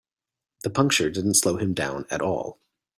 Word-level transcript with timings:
The 0.63 0.71
puncture 0.71 1.11
didn't 1.11 1.35
slow 1.35 1.57
him 1.57 1.75
down 1.75 2.07
at 2.09 2.23
all. 2.23 2.57